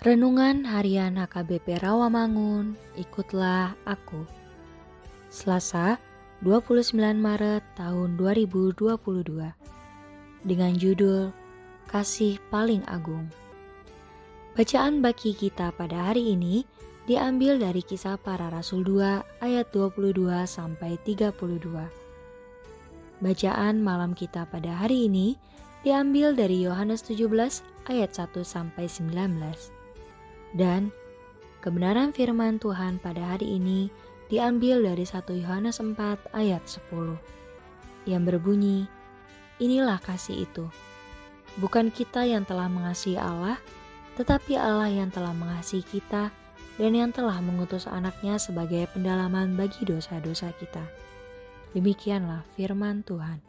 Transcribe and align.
Renungan 0.00 0.64
Harian 0.64 1.20
HKBP 1.20 1.76
Rawamangun, 1.84 2.72
ikutlah 2.96 3.76
aku. 3.84 4.24
Selasa, 5.28 6.00
29 6.40 7.20
Maret 7.20 7.60
tahun 7.76 8.16
2022. 8.16 8.80
Dengan 10.40 10.72
judul 10.80 11.36
Kasih 11.84 12.40
Paling 12.48 12.80
Agung. 12.88 13.28
Bacaan 14.56 15.04
bagi 15.04 15.36
kita 15.36 15.68
pada 15.76 16.08
hari 16.08 16.32
ini 16.32 16.64
diambil 17.04 17.60
dari 17.60 17.84
kisah 17.84 18.16
para 18.16 18.48
rasul 18.48 18.80
2 18.80 19.44
ayat 19.44 19.68
22 19.68 20.16
sampai 20.48 20.96
32. 21.04 21.28
Bacaan 23.20 23.84
malam 23.84 24.16
kita 24.16 24.48
pada 24.48 24.80
hari 24.80 25.12
ini 25.12 25.36
diambil 25.84 26.32
dari 26.32 26.64
Yohanes 26.64 27.04
17 27.04 27.60
ayat 27.92 28.16
1 28.16 28.40
sampai 28.40 28.88
19. 28.88 29.79
Dan 30.54 30.90
kebenaran 31.62 32.10
firman 32.10 32.58
Tuhan 32.58 32.98
pada 32.98 33.36
hari 33.36 33.58
ini 33.58 33.90
diambil 34.30 34.82
dari 34.82 35.02
1 35.02 35.26
Yohanes 35.42 35.82
4 35.82 35.98
ayat 36.34 36.62
10 36.66 37.18
yang 38.08 38.24
berbunyi, 38.24 38.88
Inilah 39.60 40.00
kasih 40.00 40.48
itu. 40.48 40.64
Bukan 41.60 41.92
kita 41.92 42.24
yang 42.24 42.48
telah 42.48 42.64
mengasihi 42.70 43.20
Allah, 43.20 43.60
tetapi 44.16 44.56
Allah 44.56 44.88
yang 44.88 45.12
telah 45.12 45.36
mengasihi 45.36 45.84
kita 45.84 46.32
dan 46.80 46.92
yang 46.96 47.12
telah 47.12 47.36
mengutus 47.44 47.84
anaknya 47.84 48.40
sebagai 48.40 48.88
pendalaman 48.96 49.52
bagi 49.60 49.84
dosa-dosa 49.84 50.48
kita. 50.56 50.80
Demikianlah 51.76 52.40
firman 52.56 53.04
Tuhan. 53.04 53.44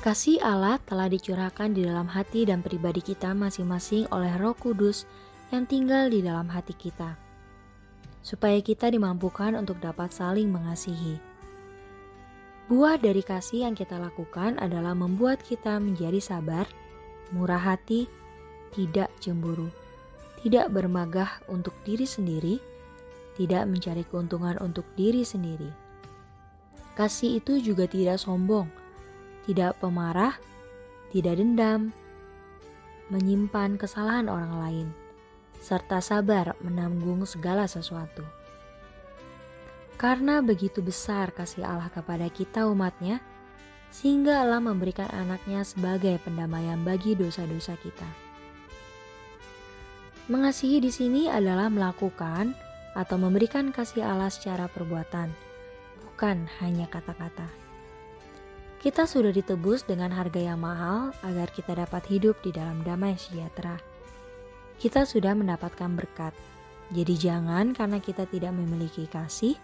Kasih 0.00 0.40
Allah 0.40 0.80
telah 0.88 1.12
dicurahkan 1.12 1.76
di 1.76 1.84
dalam 1.84 2.08
hati 2.08 2.48
dan 2.48 2.64
pribadi 2.64 3.04
kita 3.04 3.36
masing-masing 3.36 4.08
oleh 4.08 4.32
Roh 4.40 4.56
Kudus 4.56 5.04
yang 5.52 5.68
tinggal 5.68 6.08
di 6.08 6.24
dalam 6.24 6.48
hati 6.48 6.72
kita, 6.72 7.20
supaya 8.24 8.56
kita 8.64 8.88
dimampukan 8.88 9.52
untuk 9.60 9.76
dapat 9.76 10.08
saling 10.08 10.48
mengasihi. 10.48 11.20
Buah 12.72 12.96
dari 12.96 13.20
kasih 13.20 13.68
yang 13.68 13.76
kita 13.76 14.00
lakukan 14.00 14.56
adalah 14.56 14.96
membuat 14.96 15.44
kita 15.44 15.76
menjadi 15.76 16.16
sabar, 16.16 16.64
murah 17.28 17.60
hati, 17.60 18.08
tidak 18.72 19.12
cemburu, 19.20 19.68
tidak 20.40 20.72
bermagah 20.72 21.44
untuk 21.44 21.76
diri 21.84 22.08
sendiri, 22.08 22.56
tidak 23.36 23.68
mencari 23.68 24.08
keuntungan 24.08 24.56
untuk 24.64 24.88
diri 24.96 25.28
sendiri. 25.28 25.68
Kasih 26.96 27.36
itu 27.44 27.60
juga 27.60 27.84
tidak 27.84 28.16
sombong 28.16 28.79
tidak 29.50 29.82
pemarah, 29.82 30.38
tidak 31.10 31.42
dendam, 31.42 31.90
menyimpan 33.10 33.74
kesalahan 33.74 34.30
orang 34.30 34.54
lain, 34.62 34.86
serta 35.58 35.98
sabar 35.98 36.54
menanggung 36.62 37.26
segala 37.26 37.66
sesuatu. 37.66 38.22
Karena 39.98 40.38
begitu 40.38 40.78
besar 40.86 41.34
kasih 41.34 41.66
Allah 41.66 41.90
kepada 41.90 42.30
kita 42.30 42.70
umatnya, 42.70 43.18
sehingga 43.90 44.38
Allah 44.46 44.62
memberikan 44.62 45.10
anaknya 45.10 45.66
sebagai 45.66 46.22
pendamaian 46.22 46.78
bagi 46.86 47.18
dosa-dosa 47.18 47.74
kita. 47.82 48.06
Mengasihi 50.30 50.78
di 50.78 50.94
sini 50.94 51.26
adalah 51.26 51.66
melakukan 51.66 52.54
atau 52.94 53.18
memberikan 53.18 53.74
kasih 53.74 54.06
Allah 54.06 54.30
secara 54.30 54.70
perbuatan, 54.70 55.26
bukan 56.06 56.46
hanya 56.62 56.86
kata-kata. 56.86 57.69
Kita 58.80 59.04
sudah 59.04 59.28
ditebus 59.28 59.84
dengan 59.84 60.08
harga 60.08 60.40
yang 60.40 60.56
mahal 60.56 61.12
agar 61.20 61.52
kita 61.52 61.76
dapat 61.76 62.00
hidup 62.08 62.40
di 62.40 62.48
dalam 62.48 62.80
damai 62.80 63.12
sejahtera. 63.12 63.76
Kita 64.80 65.04
sudah 65.04 65.36
mendapatkan 65.36 65.92
berkat, 65.92 66.32
jadi 66.88 67.12
jangan 67.12 67.76
karena 67.76 68.00
kita 68.00 68.24
tidak 68.24 68.56
memiliki 68.56 69.04
kasih, 69.04 69.60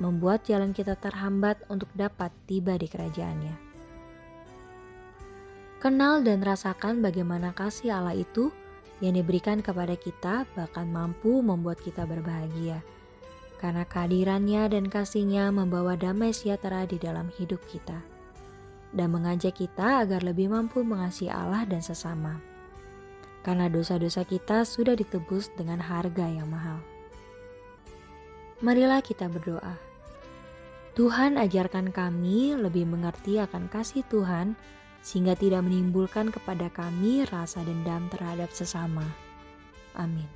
membuat 0.00 0.48
jalan 0.48 0.72
kita 0.72 0.96
terhambat 0.96 1.60
untuk 1.68 1.92
dapat 1.92 2.32
tiba 2.48 2.80
di 2.80 2.88
kerajaannya. 2.88 3.52
Kenal 5.84 6.24
dan 6.24 6.40
rasakan 6.40 7.04
bagaimana 7.04 7.52
kasih 7.52 8.00
Allah 8.00 8.16
itu 8.16 8.48
yang 9.04 9.12
diberikan 9.12 9.60
kepada 9.60 9.92
kita 9.92 10.48
bahkan 10.56 10.88
mampu 10.88 11.44
membuat 11.44 11.84
kita 11.84 12.08
berbahagia. 12.08 12.80
Karena 13.60 13.84
kehadirannya 13.84 14.72
dan 14.72 14.88
kasihnya 14.88 15.52
membawa 15.52 16.00
damai 16.00 16.32
sejahtera 16.32 16.88
di 16.88 16.96
dalam 16.96 17.28
hidup 17.36 17.60
kita 17.68 18.16
dan 18.92 19.12
mengajak 19.12 19.56
kita 19.58 20.04
agar 20.04 20.24
lebih 20.24 20.48
mampu 20.48 20.80
mengasihi 20.80 21.28
Allah 21.28 21.64
dan 21.68 21.84
sesama. 21.84 22.40
Karena 23.44 23.68
dosa-dosa 23.70 24.24
kita 24.24 24.64
sudah 24.64 24.96
ditebus 24.96 25.52
dengan 25.56 25.80
harga 25.80 26.26
yang 26.26 26.48
mahal. 26.48 26.80
Marilah 28.58 28.98
kita 29.04 29.30
berdoa. 29.30 29.78
Tuhan 30.98 31.38
ajarkan 31.38 31.94
kami 31.94 32.58
lebih 32.58 32.82
mengerti 32.90 33.38
akan 33.38 33.70
kasih 33.70 34.02
Tuhan 34.10 34.58
sehingga 34.98 35.38
tidak 35.38 35.62
menimbulkan 35.62 36.34
kepada 36.34 36.66
kami 36.74 37.22
rasa 37.30 37.62
dendam 37.62 38.10
terhadap 38.10 38.50
sesama. 38.50 39.06
Amin. 39.94 40.26